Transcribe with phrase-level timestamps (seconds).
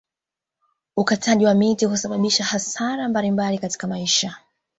[0.97, 4.37] Ukataji wa miti husababisha hasara mbalimbali katika maisha